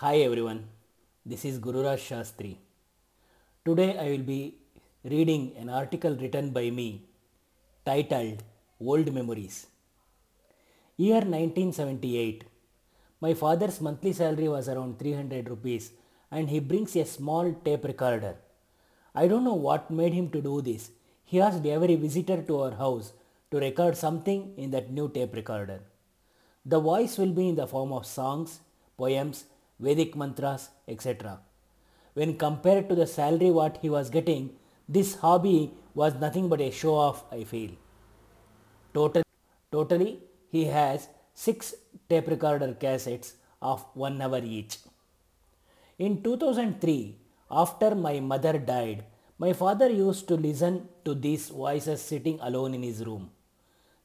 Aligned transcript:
Hi 0.00 0.16
everyone, 0.18 0.58
this 1.24 1.42
is 1.46 1.58
Gururaj 1.58 2.00
Shastri. 2.06 2.58
Today 3.64 3.96
I 3.98 4.10
will 4.10 4.26
be 4.30 4.56
reading 5.02 5.54
an 5.58 5.70
article 5.70 6.14
written 6.14 6.50
by 6.50 6.68
me 6.68 7.06
titled 7.86 8.42
Old 8.78 9.10
Memories. 9.14 9.68
Year 10.98 11.22
1978. 11.22 12.44
My 13.22 13.32
father's 13.32 13.80
monthly 13.80 14.12
salary 14.12 14.48
was 14.48 14.68
around 14.68 14.98
300 14.98 15.48
rupees 15.48 15.92
and 16.30 16.50
he 16.50 16.60
brings 16.60 16.94
a 16.94 17.06
small 17.06 17.50
tape 17.64 17.84
recorder. 17.84 18.34
I 19.14 19.26
don't 19.26 19.44
know 19.44 19.54
what 19.54 19.90
made 19.90 20.12
him 20.12 20.28
to 20.32 20.42
do 20.42 20.60
this. 20.60 20.90
He 21.24 21.40
asked 21.40 21.64
every 21.64 21.96
visitor 21.96 22.42
to 22.42 22.60
our 22.64 22.72
house 22.72 23.14
to 23.50 23.58
record 23.58 23.96
something 23.96 24.52
in 24.58 24.72
that 24.72 24.90
new 24.90 25.08
tape 25.08 25.34
recorder. 25.34 25.80
The 26.66 26.80
voice 26.80 27.16
will 27.16 27.32
be 27.32 27.48
in 27.48 27.54
the 27.56 27.66
form 27.66 27.94
of 27.94 28.04
songs, 28.04 28.60
poems, 28.98 29.46
Vedic 29.78 30.16
mantras, 30.16 30.70
etc. 30.88 31.40
When 32.14 32.36
compared 32.36 32.88
to 32.88 32.94
the 32.94 33.06
salary 33.06 33.50
what 33.50 33.78
he 33.82 33.90
was 33.90 34.10
getting, 34.10 34.50
this 34.88 35.16
hobby 35.16 35.74
was 35.94 36.14
nothing 36.14 36.48
but 36.48 36.60
a 36.60 36.70
show 36.70 36.94
off, 36.94 37.24
I 37.32 37.44
feel. 37.44 37.70
Total, 38.94 39.22
totally, 39.70 40.20
he 40.50 40.64
has 40.66 41.08
six 41.34 41.74
tape 42.08 42.28
recorder 42.28 42.74
cassettes 42.74 43.32
of 43.60 43.84
one 43.94 44.20
hour 44.22 44.40
each. 44.42 44.78
In 45.98 46.22
2003, 46.22 47.16
after 47.50 47.94
my 47.94 48.20
mother 48.20 48.58
died, 48.58 49.04
my 49.38 49.52
father 49.52 49.90
used 49.90 50.28
to 50.28 50.34
listen 50.34 50.88
to 51.04 51.14
these 51.14 51.48
voices 51.50 52.00
sitting 52.00 52.38
alone 52.40 52.72
in 52.74 52.82
his 52.82 53.04
room. 53.04 53.30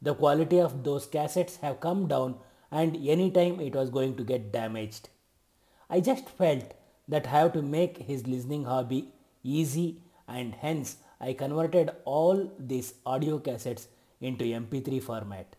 The 0.01 0.15
quality 0.15 0.59
of 0.59 0.83
those 0.83 1.07
cassettes 1.07 1.59
have 1.61 1.79
come 1.79 2.07
down 2.07 2.35
and 2.71 2.95
any 3.07 3.31
time 3.31 3.59
it 3.61 3.75
was 3.75 3.89
going 3.89 4.17
to 4.17 4.23
get 4.23 4.51
damaged. 4.51 5.09
I 5.93 5.99
just 5.99 6.29
felt 6.29 6.73
that 7.09 7.27
I 7.27 7.31
have 7.31 7.53
to 7.53 7.61
make 7.61 7.97
his 7.97 8.25
listening 8.25 8.63
hobby 8.63 9.09
easy 9.43 9.97
and 10.25 10.55
hence 10.55 10.95
I 11.19 11.33
converted 11.33 11.91
all 12.05 12.49
these 12.57 12.93
audio 13.05 13.39
cassettes 13.39 13.87
into 14.21 14.45
MP3 14.45 15.03
format. 15.03 15.57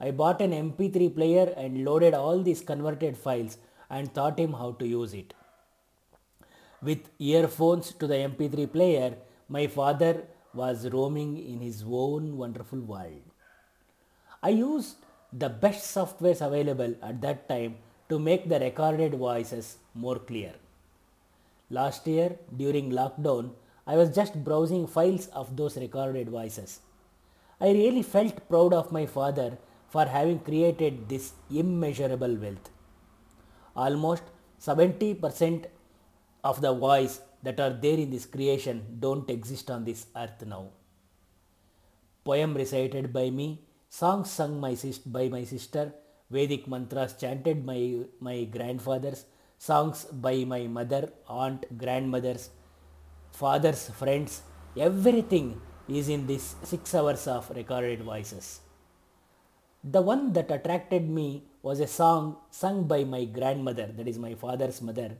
I 0.00 0.10
bought 0.10 0.42
an 0.42 0.50
MP3 0.50 1.14
player 1.14 1.54
and 1.56 1.84
loaded 1.84 2.12
all 2.12 2.42
these 2.42 2.60
converted 2.60 3.16
files 3.16 3.56
and 3.88 4.12
taught 4.12 4.36
him 4.36 4.52
how 4.54 4.72
to 4.80 4.86
use 4.86 5.14
it. 5.14 5.32
With 6.82 7.08
earphones 7.20 7.92
to 7.92 8.08
the 8.08 8.16
MP3 8.16 8.72
player, 8.72 9.14
my 9.48 9.68
father 9.68 10.24
was 10.52 10.88
roaming 10.90 11.38
in 11.38 11.60
his 11.60 11.84
own 11.86 12.36
wonderful 12.36 12.80
world. 12.80 13.22
I 14.42 14.48
used 14.48 14.96
the 15.32 15.48
best 15.48 15.94
softwares 15.94 16.44
available 16.44 16.96
at 17.00 17.20
that 17.20 17.48
time 17.48 17.76
to 18.12 18.18
make 18.18 18.48
the 18.48 18.58
recorded 18.60 19.14
voices 19.14 19.78
more 19.94 20.18
clear. 20.18 20.52
Last 21.70 22.06
year, 22.06 22.36
during 22.54 22.90
lockdown, 22.90 23.52
I 23.86 23.96
was 23.96 24.14
just 24.14 24.44
browsing 24.44 24.86
files 24.86 25.28
of 25.28 25.56
those 25.56 25.78
recorded 25.78 26.28
voices. 26.28 26.80
I 27.58 27.70
really 27.70 28.02
felt 28.02 28.46
proud 28.50 28.74
of 28.74 28.92
my 28.92 29.06
father 29.06 29.56
for 29.88 30.04
having 30.04 30.40
created 30.40 31.08
this 31.08 31.32
immeasurable 31.50 32.36
wealth. 32.36 32.68
Almost 33.74 34.24
70% 34.60 35.64
of 36.44 36.60
the 36.60 36.74
voice 36.74 37.22
that 37.42 37.58
are 37.60 37.72
there 37.72 37.98
in 38.04 38.10
this 38.10 38.26
creation 38.26 38.84
don't 39.00 39.30
exist 39.30 39.70
on 39.70 39.86
this 39.86 40.04
earth 40.14 40.44
now. 40.46 40.66
Poem 42.24 42.54
recited 42.54 43.10
by 43.10 43.30
me, 43.30 43.62
songs 43.88 44.30
sung 44.30 44.60
my 44.60 44.74
sis- 44.74 44.98
by 44.98 45.28
my 45.28 45.44
sister, 45.44 45.94
Vedic 46.34 46.66
mantras 46.72 47.12
chanted 47.22 47.66
by 47.70 47.80
my 48.20 48.44
grandfathers, 48.44 49.26
songs 49.58 50.04
by 50.26 50.36
my 50.52 50.62
mother, 50.66 51.02
aunt, 51.28 51.64
grandmothers, 51.82 52.50
father's 53.40 53.82
friends, 54.00 54.42
everything 54.88 55.60
is 55.88 56.08
in 56.08 56.26
this 56.26 56.56
six 56.62 56.94
hours 56.94 57.26
of 57.26 57.50
recorded 57.50 58.02
voices. 58.02 58.60
The 59.84 60.00
one 60.00 60.32
that 60.34 60.50
attracted 60.50 61.08
me 61.18 61.44
was 61.62 61.80
a 61.80 61.86
song 61.86 62.36
sung 62.50 62.84
by 62.92 63.04
my 63.04 63.24
grandmother, 63.24 63.88
that 63.96 64.08
is 64.08 64.18
my 64.18 64.34
father's 64.34 64.80
mother. 64.80 65.10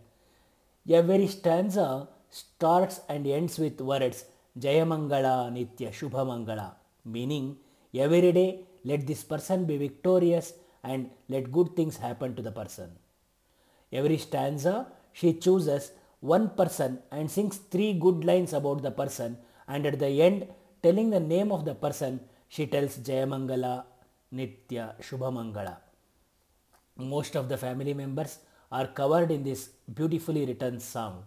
Every 0.89 1.27
stanza 1.27 2.09
starts 2.31 3.01
and 3.09 3.27
ends 3.27 3.59
with 3.59 3.81
words 3.81 4.25
Jayamangala 4.59 5.37
Nitya 5.57 5.91
Shubhamangala, 5.99 6.75
meaning 7.05 7.57
every 7.95 8.33
day 8.33 8.61
let 8.85 9.07
this 9.07 9.23
person 9.23 9.65
be 9.65 9.77
victorious 9.77 10.53
and 10.83 11.11
let 11.29 11.53
good 11.53 11.77
things 11.77 11.97
happen 11.97 12.35
to 12.37 12.43
the 12.43 12.53
person. 12.53 12.91
Every 13.93 14.19
stanza 14.19 14.89
she 15.13 15.35
chooses 15.35 15.93
one 16.21 16.51
person 16.51 17.01
and 17.11 17.31
sings 17.31 17.57
three 17.57 17.93
good 17.93 18.25
lines 18.25 18.53
about 18.53 18.83
the 18.83 18.91
person 18.91 19.39
and 19.69 19.87
at 19.87 19.99
the 19.99 20.23
end 20.23 20.49
telling 20.83 21.11
the 21.11 21.21
name 21.21 21.53
of 21.53 21.65
the 21.65 21.75
person 21.75 22.21
she 22.49 22.67
tells 22.67 22.99
Jayamangala 22.99 23.85
Nitya 24.35 25.01
Shubhamangala. 25.01 25.77
Most 26.97 27.37
of 27.37 27.49
the 27.49 27.57
family 27.57 27.95
members 27.95 28.39
are 28.71 28.87
covered 28.87 29.31
in 29.31 29.43
this 29.45 29.71
beautifully 29.93 30.47
written 30.47 30.81
song. 30.81 31.25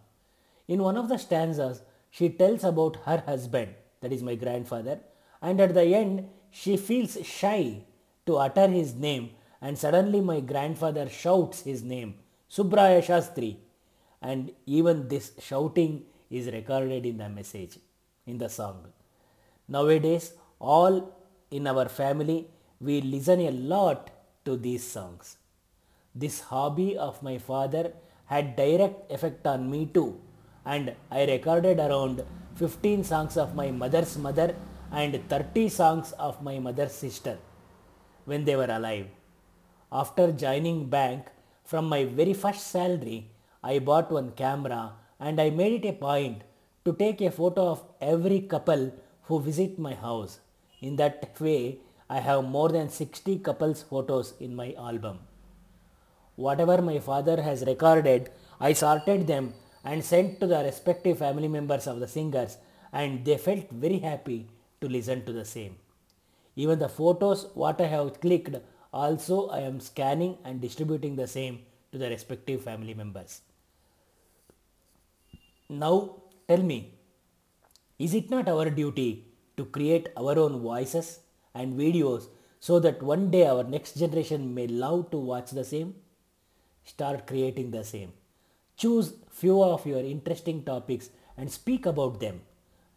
In 0.67 0.81
one 0.81 0.97
of 0.97 1.09
the 1.09 1.17
stanzas, 1.17 1.81
she 2.09 2.29
tells 2.29 2.63
about 2.63 2.97
her 3.05 3.23
husband, 3.25 3.75
that 4.01 4.11
is 4.11 4.23
my 4.23 4.35
grandfather, 4.35 4.99
and 5.41 5.59
at 5.59 5.73
the 5.73 5.83
end, 5.83 6.27
she 6.49 6.77
feels 6.77 7.17
shy 7.23 7.83
to 8.25 8.37
utter 8.37 8.67
his 8.67 8.95
name, 8.95 9.31
and 9.65 9.77
suddenly 9.83 10.21
my 10.31 10.39
grandfather 10.51 11.05
shouts 11.21 11.61
his 11.69 11.81
name, 11.93 12.11
Subraya 12.55 13.01
Shastri, 13.07 13.51
and 14.21 14.51
even 14.65 15.07
this 15.13 15.31
shouting 15.47 15.93
is 16.29 16.47
recorded 16.57 17.05
in 17.11 17.17
the 17.23 17.29
message, 17.29 17.79
in 18.25 18.37
the 18.43 18.49
song. 18.49 18.77
Nowadays, 19.67 20.33
all 20.59 20.95
in 21.51 21.67
our 21.71 21.87
family, 22.01 22.39
we 22.79 23.01
listen 23.01 23.41
a 23.41 23.51
lot 23.51 24.11
to 24.45 24.55
these 24.55 24.85
songs. 24.95 25.37
This 26.23 26.39
hobby 26.51 26.97
of 26.97 27.21
my 27.23 27.37
father 27.37 27.85
had 28.33 28.55
direct 28.55 29.11
effect 29.11 29.45
on 29.47 29.69
me 29.69 29.81
too 29.97 30.09
and 30.65 30.93
I 31.11 31.25
recorded 31.25 31.79
around 31.79 32.23
15 32.55 33.03
songs 33.03 33.37
of 33.37 33.55
my 33.55 33.69
mother's 33.71 34.17
mother 34.17 34.55
and 34.91 35.21
30 35.29 35.69
songs 35.69 36.11
of 36.13 36.41
my 36.41 36.57
mother's 36.59 36.93
sister 36.93 37.37
when 38.25 38.45
they 38.45 38.55
were 38.55 38.71
alive. 38.77 39.07
After 39.91 40.31
joining 40.31 40.89
bank 40.89 41.27
from 41.63 41.87
my 41.87 42.05
very 42.05 42.33
first 42.33 42.67
salary, 42.67 43.29
I 43.63 43.79
bought 43.79 44.11
one 44.11 44.31
camera 44.31 44.93
and 45.19 45.39
I 45.39 45.51
made 45.51 45.85
it 45.85 45.87
a 45.87 45.93
point 45.93 46.41
to 46.85 46.93
take 46.93 47.21
a 47.21 47.31
photo 47.31 47.67
of 47.67 47.83
every 48.01 48.41
couple 48.41 48.91
who 49.23 49.39
visit 49.39 49.77
my 49.77 49.93
house. 49.93 50.39
In 50.81 50.95
that 50.97 51.39
way, 51.39 51.79
I 52.09 52.19
have 52.19 52.43
more 52.43 52.69
than 52.69 52.89
60 52.89 53.39
couples 53.39 53.83
photos 53.83 54.33
in 54.39 54.55
my 54.55 54.73
album. 54.73 55.19
Whatever 56.35 56.81
my 56.81 56.99
father 56.99 57.41
has 57.41 57.63
recorded, 57.65 58.31
I 58.59 58.73
sorted 58.73 59.27
them 59.27 59.53
and 59.83 60.03
sent 60.03 60.39
to 60.39 60.47
the 60.47 60.63
respective 60.63 61.19
family 61.19 61.47
members 61.47 61.87
of 61.87 61.99
the 61.99 62.07
singers 62.07 62.57
and 62.91 63.23
they 63.23 63.37
felt 63.37 63.69
very 63.69 63.99
happy 63.99 64.47
to 64.81 64.87
listen 64.87 65.25
to 65.25 65.33
the 65.33 65.45
same. 65.45 65.75
Even 66.55 66.79
the 66.79 66.89
photos 66.89 67.47
what 67.53 67.79
I 67.79 67.87
have 67.87 68.19
clicked 68.19 68.55
also 68.95 69.49
I 69.49 69.59
am 69.59 69.79
scanning 69.79 70.37
and 70.45 70.61
distributing 70.61 71.15
the 71.17 71.27
same 71.27 71.59
to 71.91 71.97
the 71.97 72.09
respective 72.09 72.63
family 72.63 72.93
members. 72.93 73.41
Now 75.69 76.15
tell 76.47 76.63
me, 76.63 76.93
is 77.99 78.13
it 78.13 78.29
not 78.29 78.47
our 78.47 78.69
duty 78.69 79.25
to 79.57 79.65
create 79.65 80.07
our 80.15 80.39
own 80.39 80.61
voices 80.61 81.19
and 81.53 81.77
videos 81.77 82.27
so 82.59 82.79
that 82.79 83.03
one 83.03 83.29
day 83.31 83.45
our 83.45 83.63
next 83.63 83.97
generation 83.97 84.53
may 84.53 84.67
love 84.67 85.11
to 85.11 85.17
watch 85.17 85.51
the 85.51 85.65
same? 85.65 85.95
Start 86.85 87.27
creating 87.27 87.71
the 87.71 87.83
same. 87.83 88.13
Choose 88.77 89.13
few 89.29 89.61
of 89.63 89.85
your 89.85 89.99
interesting 89.99 90.63
topics 90.63 91.09
and 91.37 91.51
speak 91.51 91.85
about 91.85 92.19
them. 92.19 92.41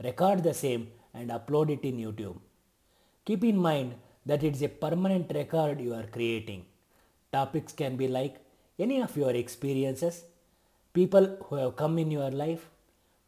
Record 0.02 0.42
the 0.44 0.54
same 0.54 0.88
and 1.14 1.30
upload 1.30 1.70
it 1.70 1.84
in 1.84 1.96
YouTube. 1.96 2.36
Keep 3.24 3.44
in 3.44 3.56
mind 3.56 3.94
that 4.28 4.44
it 4.48 4.54
is 4.56 4.62
a 4.62 4.74
permanent 4.84 5.30
record 5.34 5.80
you 5.80 5.94
are 5.98 6.08
creating. 6.16 6.64
Topics 7.32 7.72
can 7.72 7.96
be 7.96 8.08
like 8.08 8.36
any 8.78 9.00
of 9.02 9.16
your 9.16 9.32
experiences, 9.42 10.24
people 10.92 11.26
who 11.44 11.56
have 11.56 11.76
come 11.76 11.98
in 11.98 12.10
your 12.10 12.30
life, 12.30 12.68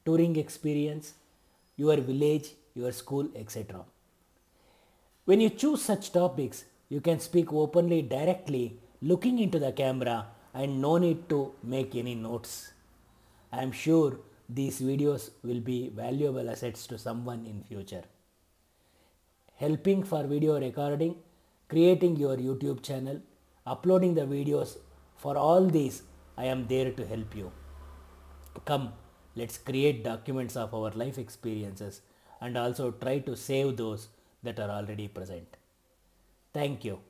touring 0.04 0.36
experience, 0.36 1.14
your 1.76 1.96
village, 1.96 2.50
your 2.74 2.92
school, 2.92 3.28
etc. 3.34 3.84
When 5.24 5.40
you 5.40 5.50
choose 5.50 5.82
such 5.82 6.12
topics, 6.12 6.64
you 6.88 7.00
can 7.00 7.18
speak 7.20 7.52
openly 7.52 8.02
directly 8.02 8.78
looking 9.00 9.38
into 9.38 9.58
the 9.58 9.72
camera 9.72 10.26
and 10.52 10.80
no 10.82 10.98
need 10.98 11.28
to 11.30 11.52
make 11.62 11.94
any 11.94 12.14
notes. 12.14 12.72
I 13.52 13.62
am 13.62 13.72
sure 13.72 14.18
these 14.48 14.80
videos 14.80 15.30
will 15.42 15.60
be 15.60 15.88
valuable 15.88 16.50
assets 16.50 16.86
to 16.88 16.98
someone 16.98 17.46
in 17.46 17.62
future. 17.68 18.04
Helping 19.60 20.02
for 20.02 20.26
video 20.26 20.58
recording, 20.58 21.16
creating 21.68 22.16
your 22.16 22.38
YouTube 22.38 22.82
channel, 22.82 23.20
uploading 23.66 24.14
the 24.14 24.22
videos 24.22 24.78
for 25.18 25.36
all 25.36 25.66
these 25.66 26.02
I 26.38 26.46
am 26.46 26.66
there 26.66 26.92
to 26.92 27.04
help 27.06 27.36
you. 27.36 27.52
Come, 28.64 28.94
let's 29.36 29.58
create 29.58 30.02
documents 30.02 30.56
of 30.56 30.72
our 30.72 30.90
life 30.92 31.18
experiences 31.18 32.00
and 32.40 32.56
also 32.56 32.90
try 32.92 33.18
to 33.18 33.36
save 33.36 33.76
those 33.76 34.08
that 34.42 34.58
are 34.58 34.70
already 34.70 35.08
present. 35.08 35.58
Thank 36.54 36.82
you. 36.86 37.00